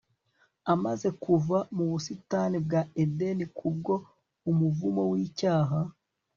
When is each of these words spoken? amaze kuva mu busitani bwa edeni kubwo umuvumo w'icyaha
amaze 0.73 1.07
kuva 1.23 1.57
mu 1.75 1.83
busitani 1.91 2.57
bwa 2.65 2.81
edeni 3.03 3.45
kubwo 3.57 3.93
umuvumo 4.49 5.01
w'icyaha 5.11 5.79